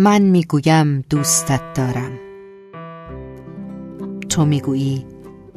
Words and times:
من 0.00 0.22
می‌گویم 0.22 1.04
دوستت 1.10 1.72
دارم. 1.74 2.12
تو 4.28 4.44
می‌گویی 4.44 5.06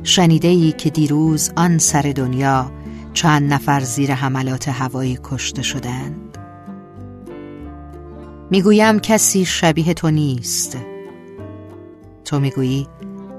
شنیده 0.03 0.47
ای 0.47 0.71
که 0.71 0.89
دیروز 0.89 1.51
آن 1.55 1.77
سر 1.77 2.13
دنیا 2.15 2.71
چند 3.13 3.53
نفر 3.53 3.79
زیر 3.79 4.13
حملات 4.13 4.67
هوایی 4.67 5.19
کشته 5.23 5.61
شدند. 5.61 6.37
می‌گویم 8.51 8.99
کسی 8.99 9.45
شبیه 9.45 9.93
تو 9.93 10.11
نیست. 10.11 10.77
تو 12.25 12.39
می‌گویی 12.39 12.87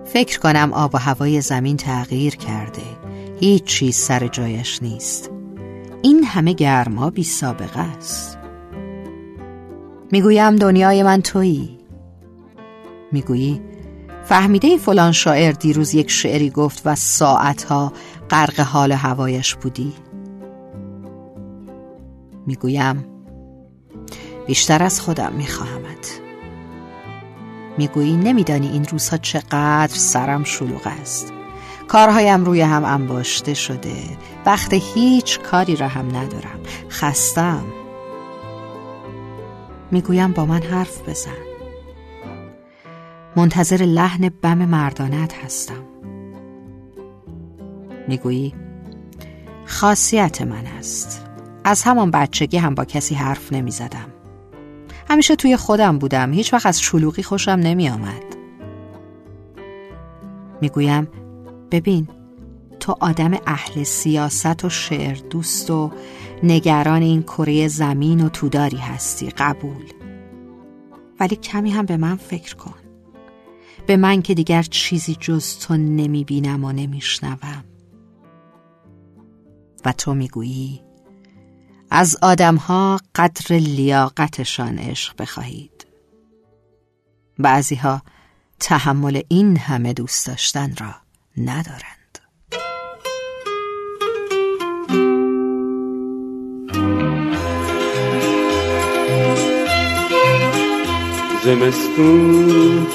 فکر 0.04 0.38
کنم 0.38 0.72
آب 0.72 0.94
و 0.94 0.98
هوای 0.98 1.40
زمین 1.40 1.76
تغییر 1.76 2.36
کرده 2.36 2.82
هیچ 3.40 3.64
چیز 3.64 3.96
سر 3.96 4.26
جایش 4.26 4.82
نیست. 4.82 5.30
این 6.02 6.24
همه 6.24 6.52
گرما 6.52 7.10
بی 7.10 7.22
سابقه 7.22 7.80
است. 7.80 8.38
می‌گویم 10.14 10.56
دنیای 10.56 11.02
من 11.02 11.22
تویی. 11.22 11.78
می‌گویی 13.12 13.60
فهمیده 14.24 14.76
فلان 14.76 15.12
شاعر 15.12 15.52
دیروز 15.52 15.94
یک 15.94 16.10
شعری 16.10 16.50
گفت 16.50 16.82
و 16.84 16.94
ساعتها 16.94 17.92
غرق 18.30 18.60
حال 18.60 18.92
هوایش 18.92 19.54
بودی؟ 19.54 19.92
می‌گویم 22.46 23.04
بیشتر 24.46 24.82
از 24.82 25.00
خودم 25.00 25.32
میخواهمت. 25.32 26.20
می‌گویی 27.78 28.16
نمیدانی 28.16 28.68
این 28.68 28.84
روزها 28.84 29.16
چقدر 29.16 29.94
سرم 29.94 30.44
شلوغ 30.44 30.86
است. 31.02 31.32
کارهایم 31.88 32.44
روی 32.44 32.60
هم 32.60 32.84
انباشته 32.84 33.54
شده. 33.54 33.96
وقت 34.46 34.72
هیچ 34.72 35.40
کاری 35.40 35.76
را 35.76 35.88
هم 35.88 36.16
ندارم. 36.16 36.60
خستم. 36.90 37.64
می‌گویم 39.94 40.32
با 40.32 40.46
من 40.46 40.62
حرف 40.62 41.08
بزن. 41.08 41.30
منتظر 43.36 43.76
لحن 43.76 44.28
بم 44.42 44.58
مردانت 44.58 45.34
هستم. 45.44 45.84
می‌گویی 48.08 48.54
خاصیت 49.64 50.42
من 50.42 50.66
است. 50.66 51.26
از 51.64 51.82
همان 51.82 52.10
بچگی 52.10 52.56
هم 52.56 52.74
با 52.74 52.84
کسی 52.84 53.14
حرف 53.14 53.52
نمی 53.52 53.70
زدم. 53.70 54.12
همیشه 55.10 55.36
توی 55.36 55.56
خودم 55.56 55.98
بودم. 55.98 56.32
هیچ 56.32 56.54
وقت 56.54 56.66
از 56.66 56.80
شلوغی 56.80 57.22
خوشم 57.22 57.52
نمی 57.52 57.88
آمد 57.88 58.24
می‌گویم 60.60 61.08
ببین 61.70 62.08
تو 62.84 62.96
آدم 63.00 63.38
اهل 63.46 63.82
سیاست 63.82 64.64
و 64.64 64.68
شعر 64.68 65.14
دوست 65.30 65.70
و 65.70 65.92
نگران 66.42 67.02
این 67.02 67.22
کره 67.22 67.68
زمین 67.68 68.20
و 68.24 68.28
توداری 68.28 68.76
هستی 68.76 69.30
قبول. 69.30 69.92
ولی 71.20 71.36
کمی 71.36 71.70
هم 71.70 71.86
به 71.86 71.96
من 71.96 72.16
فکر 72.16 72.56
کن. 72.56 72.74
به 73.86 73.96
من 73.96 74.22
که 74.22 74.34
دیگر 74.34 74.62
چیزی 74.62 75.16
جز 75.20 75.58
تو 75.58 75.76
نمی 75.76 76.24
بینم 76.24 76.64
و 76.64 76.72
نمیشنوم. 76.72 77.64
و 79.84 79.92
تو 79.92 80.14
می‌گویی 80.14 80.82
از 81.90 82.16
آدمها 82.22 83.00
قدر 83.14 83.56
لیاقتشان 83.56 84.78
عشق 84.78 85.14
بخواهید. 85.22 85.86
بعضیها 87.38 88.02
تحمل 88.60 89.22
این 89.28 89.56
همه 89.56 89.92
دوست 89.92 90.26
داشتن 90.26 90.74
را 90.76 90.94
ندارند 91.36 92.03
زمستون 101.54 102.86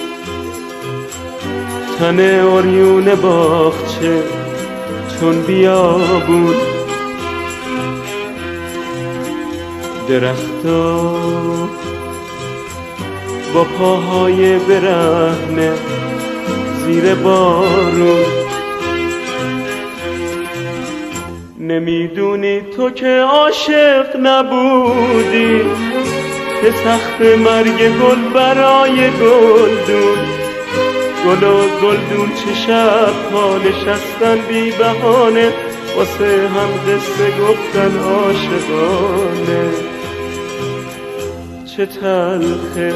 تن 1.99 2.19
اوریون 2.19 3.15
باغچه 3.15 4.23
چون 5.19 5.41
بیابون. 5.41 6.55
درختا 10.09 11.01
با 13.53 13.63
پاهای 13.63 14.59
برهنه 14.59 15.73
زیر 16.85 17.15
بارون. 17.15 18.25
نمی‌دونی 21.59 22.61
تو 22.61 22.89
که 22.89 23.25
عاشق 23.31 24.15
نبودی. 24.23 25.61
که 26.61 26.71
سخت 26.71 27.21
مرگ 27.21 27.77
گل 27.77 28.33
برای 28.33 29.09
گلدون. 29.09 30.19
گل 31.25 31.43
و 31.43 31.61
گلدون 31.81 32.29
چه 32.35 32.53
شب 32.53 33.31
ها 33.33 33.57
نشستن 33.57 34.37
بی 34.49 34.71
بهانه 34.71 35.53
واسه 35.97 36.49
هم 36.49 36.69
قصه 36.87 37.31
گفتن 37.41 37.99
عاشقانه. 37.99 39.69
چه 41.65 41.85
تلخه 41.85 42.93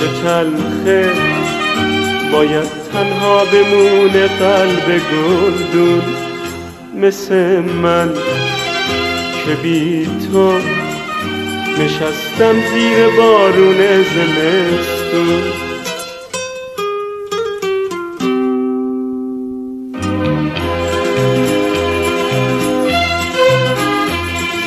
چه 0.00 0.08
تلخه 0.22 1.10
باید 2.32 2.68
تنها 2.92 3.44
بمونه 3.44 4.26
قلب 4.26 5.00
گلدون. 5.12 6.02
مثل 6.94 7.60
من 7.60 8.14
که 9.46 9.54
بی 9.62 10.06
تو 10.32 10.79
نشستم 11.78 12.60
زیر 12.72 13.06
بارون 13.16 14.02
زمستون. 14.02 15.42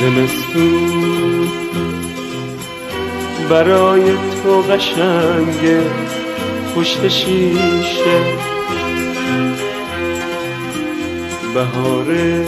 زمستون 0.00 1.48
برای 3.50 4.12
تو 4.42 4.60
قشنگه 4.60 5.82
پشت 6.76 7.08
شیشه. 7.08 8.20
بهاره 11.54 12.44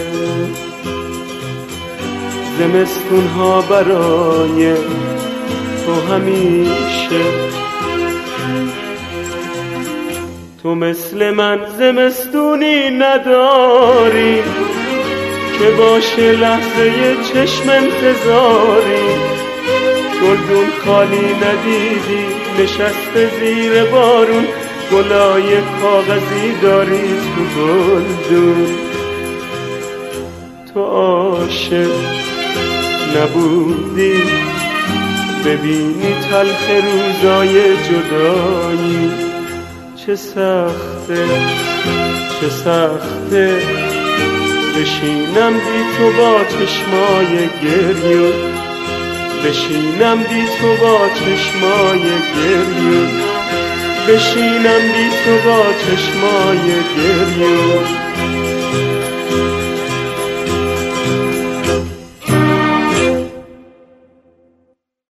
زمستون 2.59 3.27
ها 3.27 3.61
برای 3.61 4.75
تو 5.87 6.13
همیشه. 6.13 7.25
تو 10.63 10.75
مثل 10.75 11.31
من 11.31 11.59
زمستونی 11.79 12.91
نداری 12.91 14.43
که 15.59 15.71
باشه 15.79 16.33
لحظه 16.33 17.17
چشم 17.33 17.69
انتظاری. 17.69 19.07
گلدون 20.23 20.67
خالی 20.85 21.35
ندیدی 21.35 22.27
نشسته 22.59 23.31
زیر 23.41 23.85
بارون. 23.85 24.47
گلای 24.93 25.61
کاغذی 25.83 26.53
داری 26.63 27.09
تو 27.37 27.61
گلدون. 27.61 28.67
تو 30.75 30.81
عاشق. 30.83 32.36
نبودی. 33.17 34.23
ببینی 35.45 36.15
تلخ 36.31 36.71
روزای 36.71 37.77
جدایی. 37.77 39.11
چه 39.97 40.17
سخته 40.17 41.27
چه 42.41 42.49
سخته. 42.49 43.63
بشینم 44.77 45.53
بی 45.53 45.83
تو 45.99 46.13
با 46.19 46.45
چشمای 46.45 47.49
گریون 47.63 48.33
بشینم 49.45 50.19
بی 50.19 50.45
تو 50.61 50.77
با 50.81 50.99
چشمای 51.15 52.03
گریون 52.37 53.09
بشینم 54.09 54.83
بی 54.93 55.11
تو 55.25 55.49
با 55.49 55.63
چشمای 55.73 56.67
گریون 56.97 58.06